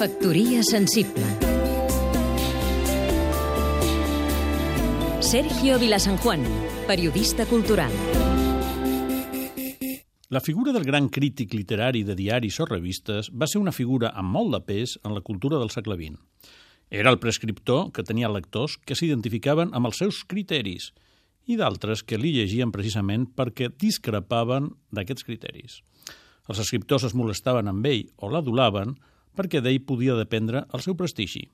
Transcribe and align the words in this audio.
Factoria 0.00 0.62
sensible 0.62 1.50
Sergio 5.30 5.78
Vilasanjuan, 5.78 6.42
periodista 6.88 7.46
cultural. 7.46 7.92
La 10.28 10.40
figura 10.40 10.72
del 10.72 10.82
gran 10.84 11.08
crític 11.08 11.52
literari 11.54 12.02
de 12.02 12.16
diaris 12.18 12.56
o 12.58 12.66
revistes 12.66 13.28
va 13.30 13.46
ser 13.46 13.60
una 13.62 13.70
figura 13.70 14.10
amb 14.10 14.34
molt 14.34 14.50
de 14.56 14.60
pes 14.66 14.96
en 15.04 15.14
la 15.14 15.22
cultura 15.22 15.60
del 15.60 15.70
segle 15.70 15.94
XX. 16.00 16.18
Era 16.90 17.12
el 17.14 17.20
prescriptor 17.22 17.92
que 17.94 18.02
tenia 18.02 18.32
lectors 18.32 18.74
que 18.82 18.96
s'identificaven 18.98 19.70
amb 19.70 19.86
els 19.86 20.00
seus 20.02 20.24
criteris 20.26 20.90
i 21.46 21.54
d'altres 21.60 22.02
que 22.02 22.18
li 22.18 22.32
llegien 22.34 22.74
precisament 22.74 23.28
perquè 23.30 23.70
discrepaven 23.70 24.72
d'aquests 24.90 25.26
criteris. 25.28 25.82
Els 26.48 26.60
escriptors 26.62 27.04
es 27.08 27.14
molestaven 27.14 27.68
amb 27.70 27.86
ell 27.86 28.06
o 28.18 28.30
l'adulaven 28.30 28.96
perquè 29.36 29.60
d'ell 29.62 29.82
podia 29.86 30.16
dependre 30.18 30.64
el 30.74 30.82
seu 30.84 30.96
prestigi. 30.98 31.44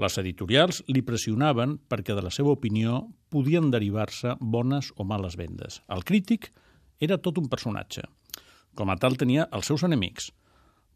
Les 0.00 0.16
editorials 0.16 0.80
li 0.88 1.02
pressionaven 1.04 1.76
perquè 1.90 2.14
de 2.16 2.22
la 2.24 2.32
seva 2.32 2.54
opinió 2.54 3.02
podien 3.32 3.68
derivar-se 3.70 4.38
bones 4.40 4.88
o 4.96 5.04
males 5.04 5.36
vendes. 5.36 5.82
El 5.92 6.04
crític 6.08 6.48
era 7.00 7.18
tot 7.20 7.38
un 7.38 7.50
personatge. 7.52 8.06
Com 8.74 8.88
a 8.88 8.96
tal 8.96 9.18
tenia 9.20 9.48
els 9.52 9.68
seus 9.68 9.84
enemics. 9.84 10.30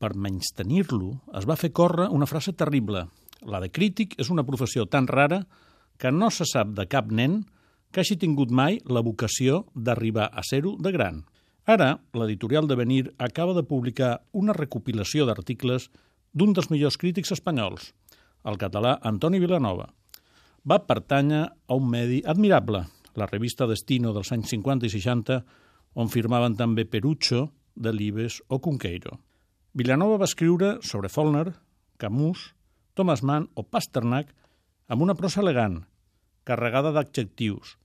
Per 0.00 0.16
menystenir-lo 0.16 1.12
es 1.38 1.46
va 1.46 1.58
fer 1.60 1.70
córrer 1.76 2.08
una 2.10 2.26
frase 2.26 2.52
terrible. 2.56 3.06
La 3.46 3.60
de 3.62 3.70
crític 3.70 4.16
és 4.18 4.30
una 4.32 4.44
professió 4.48 4.88
tan 4.90 5.06
rara 5.06 5.44
que 6.00 6.10
no 6.10 6.30
se 6.34 6.48
sap 6.48 6.74
de 6.74 6.88
cap 6.90 7.12
nen 7.12 7.44
que 7.92 8.02
hagi 8.02 8.16
tingut 8.18 8.50
mai 8.50 8.80
la 8.86 9.02
vocació 9.06 9.66
d'arribar 9.74 10.30
a 10.32 10.42
ser-ho 10.46 10.76
de 10.80 10.90
gran. 10.94 11.22
Ara, 11.70 12.00
l'editorial 12.18 12.66
de 12.66 12.74
Venir 12.74 13.12
acaba 13.22 13.52
de 13.54 13.62
publicar 13.62 14.24
una 14.34 14.54
recopilació 14.56 15.22
d'articles 15.26 15.84
d'un 16.34 16.50
dels 16.56 16.66
millors 16.72 16.96
crítics 16.98 17.30
espanyols, 17.36 17.92
el 18.50 18.58
català 18.58 18.96
Antoni 19.06 19.38
Vilanova. 19.38 19.86
Va 20.66 20.80
pertànyer 20.88 21.44
a 21.46 21.76
un 21.78 21.86
medi 21.92 22.24
admirable, 22.26 22.82
la 23.14 23.28
revista 23.30 23.68
Destino 23.70 24.10
dels 24.16 24.32
anys 24.34 24.50
50 24.50 24.88
i 24.88 24.92
60, 24.96 25.38
on 25.94 26.10
firmaven 26.10 26.56
també 26.58 26.88
Perucho, 26.90 27.46
Delibes 27.76 28.40
o 28.48 28.58
Cunqueiro. 28.58 29.20
Vilanova 29.70 30.18
va 30.18 30.26
escriure 30.26 30.72
sobre 30.82 31.12
Follner, 31.12 31.52
Camus, 32.02 32.48
Thomas 32.98 33.22
Mann 33.22 33.46
o 33.54 33.62
Pasternak 33.62 34.34
amb 34.90 35.06
una 35.06 35.14
prosa 35.14 35.44
elegant, 35.44 35.84
carregada 36.42 36.90
d'adjectius, 36.90 37.76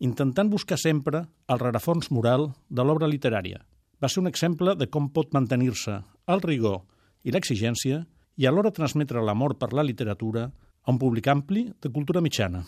intentant 0.00 0.48
buscar 0.50 0.78
sempre 0.80 1.26
el 1.48 1.60
rarafons 1.60 2.10
moral 2.10 2.50
de 2.68 2.84
l'obra 2.84 3.08
literària. 3.08 3.60
Va 4.00 4.08
ser 4.08 4.22
un 4.22 4.30
exemple 4.30 4.74
de 4.74 4.88
com 4.88 5.10
pot 5.12 5.32
mantenir-se 5.36 6.00
el 6.32 6.42
rigor 6.42 6.80
i 7.22 7.34
l'exigència 7.34 8.00
i 8.40 8.48
alhora 8.48 8.72
transmetre 8.72 9.20
l'amor 9.20 9.58
per 9.60 9.74
la 9.76 9.84
literatura 9.84 10.46
a 10.48 10.90
un 10.90 10.98
públic 10.98 11.28
ampli 11.28 11.66
de 11.82 11.92
cultura 11.92 12.24
mitjana. 12.24 12.64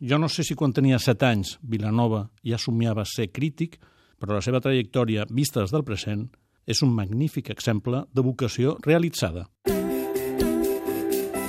Jo 0.00 0.18
no 0.20 0.28
sé 0.28 0.44
si 0.44 0.54
quan 0.54 0.74
tenia 0.76 1.00
set 1.00 1.24
anys 1.24 1.56
Vilanova 1.62 2.26
ja 2.44 2.60
somiava 2.60 3.06
ser 3.08 3.30
crític, 3.32 3.80
però 4.20 4.36
la 4.36 4.44
seva 4.44 4.60
trajectòria, 4.60 5.24
vista 5.30 5.64
des 5.64 5.72
del 5.72 5.84
present, 5.84 6.28
és 6.66 6.82
un 6.82 6.92
magnífic 6.92 7.48
exemple 7.50 8.04
de 8.12 8.24
vocació 8.26 8.76
realitzada. 8.84 9.46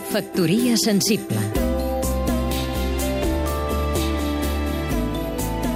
Factoria 0.08 0.78
sensible 0.80 1.67